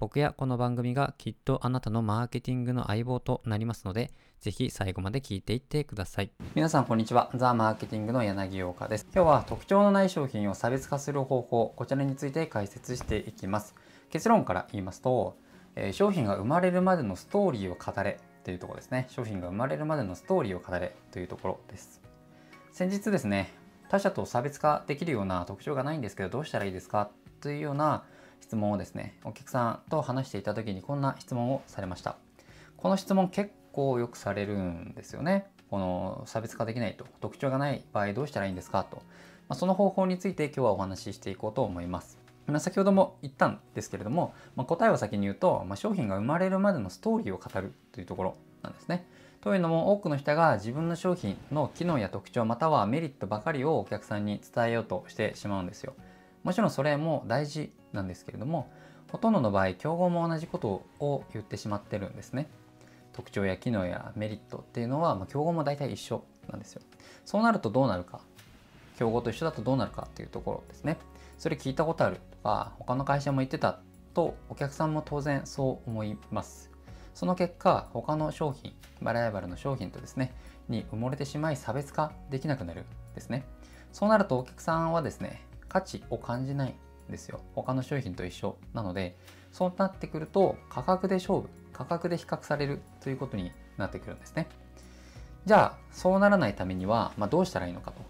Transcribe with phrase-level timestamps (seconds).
[0.00, 6.30] 僕やこの番組がきっとあなたのマーケティングの相棒となりますので、ぜひ最後まで聞いていってください。
[6.54, 7.30] 皆さんこんにちは。
[7.34, 9.08] ザ・マーケティングの柳岡です。
[9.12, 13.74] 今日は特徴のない商品を差別化する方法、こちらについて解説していきます。
[14.08, 15.36] 結論から言いますと、
[15.74, 19.06] えー、商品が生まれるまでのストーリーを語れというところですね。
[19.08, 22.00] 商品が生まれるまでのストーリーを語れというところです。
[22.70, 23.52] 先日ですね、
[23.88, 27.10] 他社と差別化できるような特徴がないんですけど、どうしたらいいですか？
[27.40, 28.04] というような
[28.48, 32.16] 質問をですね、お客さんと話していた時にこんな質問をされました。
[32.78, 35.48] この質問結構よくされるんですよね。
[35.68, 38.96] この差別化できないと、特徴がない場合どうしたらいいんですかと。
[38.96, 39.02] ま
[39.50, 42.16] あ、その方法について今日はお話ししていこうと思います。
[42.58, 49.06] 先ほども言ったんですけれども、まあ、答えを先に言うと、まあ、商品が生まれるまでのストーリーを語るというところなんですね。
[49.42, 55.92] というのも多くの人が自分の商品の機能や特徴またはメリットばかりをお客さんに伝えようとしてしまうんですよ。
[56.48, 58.72] もちろんそれも大事なんですけれども
[59.12, 62.48] ほとんどの場合競合も同じことを言ってしまってるんですね。
[63.12, 66.80] 特徴や機能やメリットっていうのは、まあ、競合も大体一緒なんですよ。
[67.26, 68.22] そうなるとどうなるか
[68.98, 70.96] 競合と一緒だとどうなるかっていうところですね。
[71.36, 73.80] それ聞いたことあるとか他の会社も言ってた
[74.14, 76.70] とお客さんも当然そう思います。
[77.12, 80.32] その結果他の商品バライバルの商品とですね
[80.66, 83.44] に埋もれてしまい差別化できなくなるですね。
[83.92, 86.74] そうなるとお客さんはですね価値を感じない
[87.08, 87.40] んですよ。
[87.54, 89.16] 他の商品と一緒なので
[89.52, 94.48] そうなってくると価格で勝負価格で比較されるということになってくるんですね。
[95.46, 98.02] じゃあそうならないためには、まあ、どうしたらいいのかと。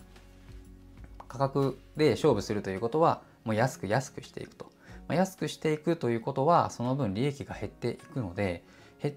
[1.28, 4.72] 価格で勝負するということはもう安く安くしていくと、
[5.06, 8.64] まあ、安くしていくということはその分利益が減っていくので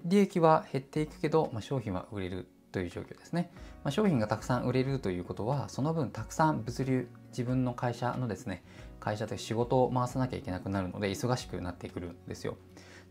[0.04, 2.46] 利益は減っていくけど、まあ、商品は売れる。
[2.72, 3.50] という状況ですね。
[3.84, 8.64] まあ、商品がたくさん売れるということは、その分たくさん物流、自分の会社のですね、
[8.98, 12.56] 会社で仕事を回さなきゃいけなくなるので、忙しくなってくるんですよ。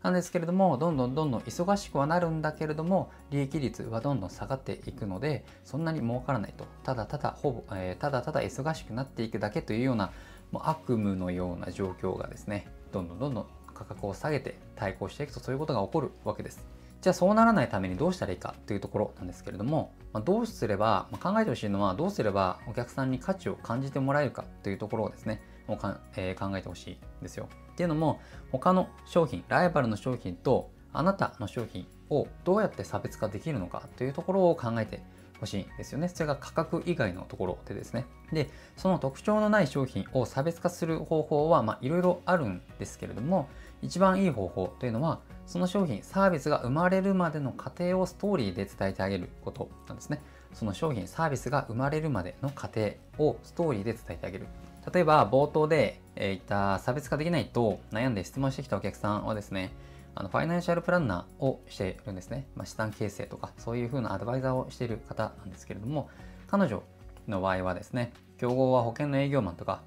[0.02, 6.66] なんですけれども、どんどんどんどん忙しくはなるんだけれども、利益率はどんどん下がっていくので、そんなに儲からないと。
[6.82, 10.10] ただただ、ほぼ、えー、ただただ忙しくなっていくだけというような、
[10.50, 16.64] もう悪夢のような状況がですね、どんどんどんどん価格を下げて対抗していくとそういうことが起こるわけです。
[17.02, 27.48] じゃあそうならないためにどうしたらいいかというところなんですけれども、まあ、どうすれば、まあ、考えてほしいのはどうすればお客さんに価値を感じてもらえるかというところをですね、もうかえー、考えてほしいんですよ。
[27.72, 28.20] っていうのも
[28.52, 35.02] 他の商品、ライバルの商品とあなたの商品をどうやって差別化できるのかというところを考えて
[35.40, 36.08] ほしいんですよね。
[36.08, 38.06] それが価格以外のところでですね。
[38.32, 43.48] で、その特徴のない商品を差別化する方法はいろいろあるんですけれども、
[43.82, 50.22] 一番いい方法というのはその商品、サービスが生まれるまでの過程をストーリーで伝えてあげることなんですね。
[50.54, 54.46] その商品、サービスが生まれるまでの過程をストーリーで伝えてあげる。
[54.92, 59.72] 例えば、冒頭で言った差別化できないと悩んで質問してきたお客さんはですね、
[60.14, 62.46] あのファイナンシャルプランナーをしているんですね。
[62.54, 66.08] まあ、資産形成とか、そういう風なアドバイザーをしている方なんですけれども、
[66.46, 66.82] 彼女
[67.28, 69.82] の場合はですね、競合は保険の営業マンとか、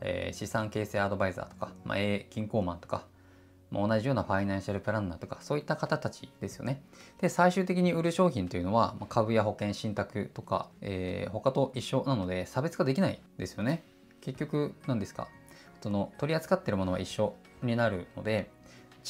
[0.00, 1.98] えー、資産形成アドバイザーとか、まあ、
[2.30, 3.04] 銀行マンとか、
[3.70, 6.82] ま同じようなファイナンシャルプランナーとかそういった方たちですよね。
[7.20, 13.84] で最終的に売る商品というのは株や保険信託とか、えー、他と一緒なので差別化できないですよね。
[14.20, 15.28] 結局何ですか？
[15.82, 18.50] その取り扱っているものは一緒になるので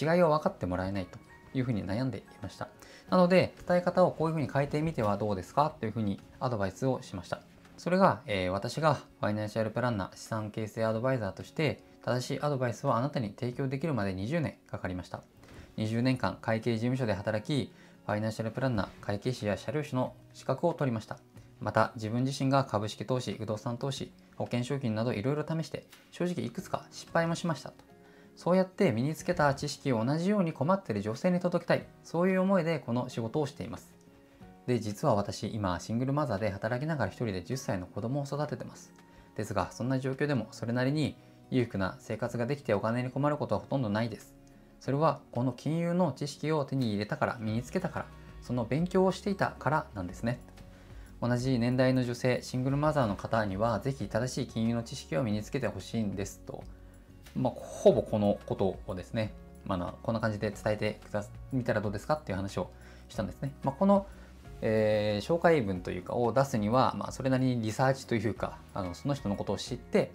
[0.01, 1.19] 違いを分かってもらえないと
[1.55, 2.69] いうふうに悩んでいました。
[3.11, 5.73] なので伝え方をこういうふうに変えてみてはどうですか？
[5.81, 7.41] というふうにアドバイスをしました。
[7.79, 15.21] それが、えー、私がファイナンシャルプランナー資産形成アドバイザーとして正しいアドバイスをあなたに提供できるまで20年かかりました。
[15.77, 17.71] 20年間会計事務所で働き、
[18.07, 21.19] ファイナンシャルプランナー、会計士や社労士の資格を取りました。
[21.61, 27.85] また自分自身が株式投資、不動産投資、保険商品などいろいろ試して正直いくつか失敗もしましたと。
[28.37, 31.85] そうやって身につけた知識を同じように困っている女性に届けたい。
[32.05, 33.93] そういう思いでこの仕事をしています。
[34.67, 38.95] で、実は私今シングルマザーで働きながら一人で10歳の子供を育ててます。
[39.37, 41.15] ですがそんな状況でもそれなりに
[41.51, 44.35] 裕福な生活ができてお金に困ることはほとんどないです。
[44.81, 48.07] それはこの金融の知識を手に入れたから、身につけたから、
[48.43, 50.41] その勉強をしていたからなんですね。
[51.21, 56.63] 同じ年代の女性、シングルマザーの方には、ぜひ正しい金融の知識を身につけてほしいんですと、
[57.35, 59.33] まあ、ほぼこのことをですね、
[59.65, 61.01] まあ、こんな感じで伝えて
[61.53, 62.71] みたらどうですかっていう話を
[63.09, 63.53] したんですね。
[63.65, 64.07] まあ、この
[64.61, 70.11] えー、紹介文というかを出すには、まあ、それなりにリサーチというかあのその人のことを知って、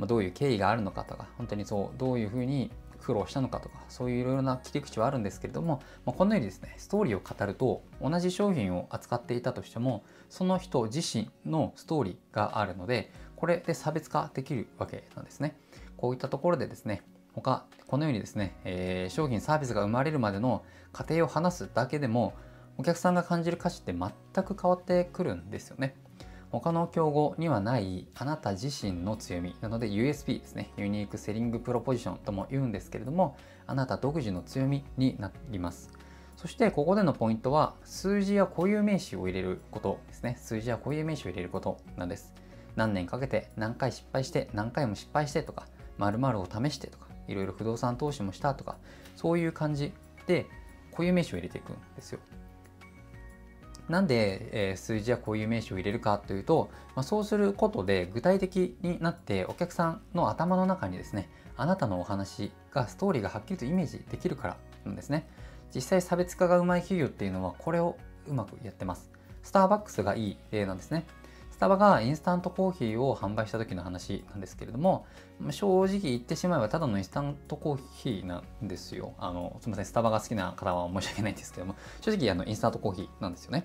[0.00, 2.70] まあ、どういう経緯があるのかとか本当にそうどういうふうに
[3.00, 15.56] 苦労したのかとかそういういろいろな切り口はあるんですけれども、まあ、このようにですねストーリーを語ると同じ商品を扱っていたとしてもその人自身のストーリーがあるのでこれで差別化できるわけなんですね
[15.96, 17.02] こういったところでですね
[17.34, 22.34] 他このようにですね、えー、商品サービスが生まれるまでの過程を話すだけでも
[22.78, 25.94] お客さんが感じる価値って全く変わってくるんですよね。
[26.50, 30.72] 他の競合にはないあなた自身の強みなので USP ですね。
[30.76, 33.36] ユニークセリングプロポジションとも言うんですけれども、
[33.66, 35.90] あなた独自の強みになります。
[36.36, 40.36] そしてここでのポイントは数字や固有名詞を入れることですね。
[40.40, 42.34] 数字や固有名詞を入れることなんです。
[42.74, 45.68] 何年かけて何回失敗して何回も失敗してとか、
[45.98, 48.76] 〇〇を試してとか、いろいろ不動産投資もしたとか、
[49.14, 49.92] そういう感じ
[50.26, 50.46] で
[50.90, 52.20] 固有名詞を入れていくんですよ。
[53.90, 65.28] なんで、え、数字やこういう名詞を入れるかというと、まあ、そうすることで具体的になってお客さんの頭の中にですねあなたのお話がストーリーがはっきりとイメージできるからなんですね。
[65.74, 67.96] 実際差別化がうまい企業っていうのはこれを
[68.26, 69.10] うまくやってます。
[69.42, 71.04] スターバックスがいい例なんですね。
[71.60, 75.04] タバがインスタントコーヒーを販売した時の話なんですけれども、
[75.50, 79.12] 正直言ってしまえばただのインスタントコーヒーなんですよ。
[79.18, 83.64] あの、すみません、スタバが好きな方は申し訳ないんですけども、正直あのインスタントコーヒーなんですよね。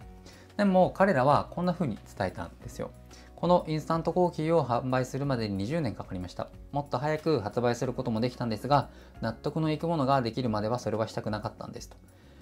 [0.57, 2.91] でも彼らはこんな風に伝えたんですよ。
[3.37, 6.49] このインスタントコーヒーを販売するまでに20年かかりました。
[6.73, 8.89] もっと早く発売することもできたんですが、
[9.21, 11.95] 納得のいくものができるまではそれはしたくなかったんですと。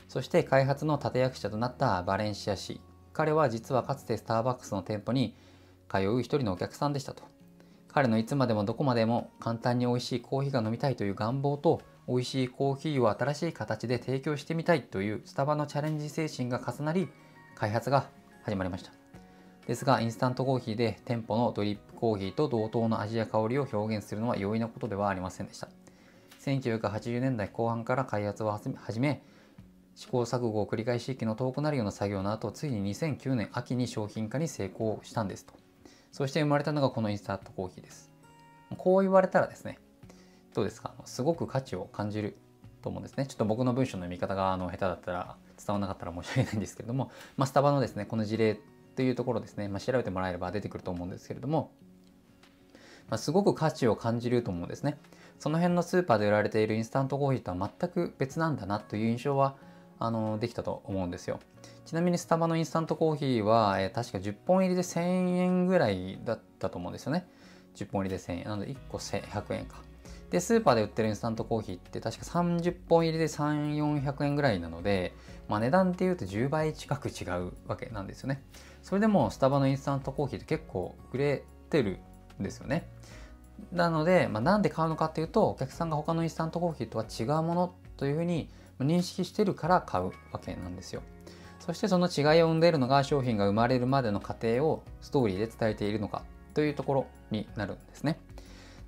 [0.08, 2.82] そして開発の立役者となったバレンシア氏
[3.13, 5.36] 彼は実はかつてスターバックスの店舗に
[5.89, 7.24] 通う一人のお客さんでしたと。
[7.88, 17.07] 彼のいつまでもどこまでも簡単に美味しいコーヒーが飲みたいという願望と美味しいコーヒーを新しい形で提供してみたいというスタバのチャレンジ精神が重なり
[17.56, 18.10] 開発が
[18.44, 18.92] 始まりました。
[19.68, 25.69] ですが、インスタントコーヒーで店舗のドリップコーヒーと同等の味や香りを表現するのは容易なことではありませんでした。
[26.42, 29.24] 1980年代後半から開発を始め、
[29.95, 35.54] 試行錯誤を繰り返し気の遠くなるような作業の後、ついに2009年秋に商品化に成功したんですと。
[36.12, 38.12] そして生まれたのがこのインスタントコーヒーです。
[38.78, 39.78] こう言われたらですね、
[40.54, 40.94] どうですか？
[41.06, 42.38] すごく価値を感じる
[42.81, 43.25] と思うんですね。
[43.25, 48.60] ちょっと僕の文章の読み方があの下手だったら伝わらなかったら申し訳ないんですけれども、 まあ、スタバのですね、この事例
[48.96, 51.72] というところですね、まあ、調べてもらえれば出てくると思うんですけれども、
[53.10, 54.98] まあ、すごく価値を感じると思うんですね。
[55.39, 59.56] その辺のスーパーで売られているインスタントコーヒーとは全く別なんだなという印象は
[60.04, 61.40] あのできたと思うんですよ。
[61.86, 65.02] ちなみにスタバのインスタントコーヒーは、えー、確か10本入りで1000
[65.38, 67.26] 円ぐらいだったと思うんですよね。
[67.76, 68.44] 10本入りで1000円。
[68.44, 69.82] なので1個100円か。
[70.30, 75.14] で、スーパーで売ってるインスタントコーヒーって確か30本入りで3、400円ぐらいなので、
[75.48, 78.44] まあ、値段っていうと10倍近く違うわけなんですよね。
[78.82, 82.00] それでもスタバのインスタントコーヒーって結構売れてる
[82.42, 82.90] んですよね。
[83.72, 88.50] なので、まあ、なんで買うのかっていうと、お客さんが他のインスタントコーヒーとは違うものというふうに
[88.80, 91.02] 認識してるから買うわけなんですよ。
[91.60, 96.24] そしてその違いを生んでいるのが商品が生まれるまでの過程をストーリーで伝えているのか
[96.54, 98.20] というところになるんですね。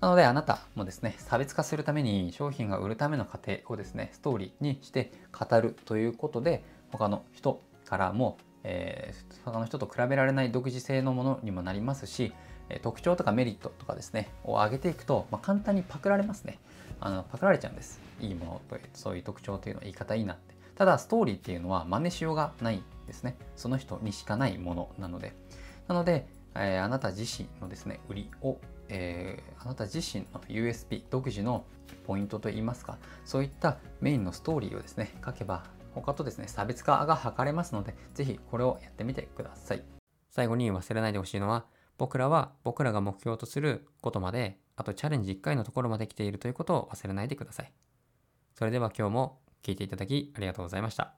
[0.02, 12.34] なのであなたもですね、差別化するために商品が売るための過程をですね、ストーリーにして語るということで、他の人からも、えー、他の人と比べられない独自性のものにもなりますし、
[12.82, 16.60] 特徴とかメリットとかですね、を上げていくと、まあ、簡単にパクられますね。
[17.00, 18.00] あのパクられちゃうんです。
[18.20, 20.56] いいものという、そういう特徴というのは言い方いいなって。
[20.76, 23.38] ただ、ストーリーっていうのは真似しようがないですね。
[23.56, 25.34] その人にしかないものなので。
[25.88, 28.58] なので、えー、あなた自身のですね、売りを、
[28.90, 31.66] えー、あなた自身の USP、独自の
[32.06, 39.84] ポイントといいますか、そういったメインのストーリーをですね、書けば、他とですね、差別化が図れますので、ぜひこれをやってみてください。
[40.30, 41.66] 最後に忘れないでほしいのは、
[41.98, 47.74] 僕らは僕らが目標とすることまで、あとチャレンジ1回のところまで来ているということを忘れないでください。
[48.54, 51.16] それでは今日も聞いていただきありがとうございました。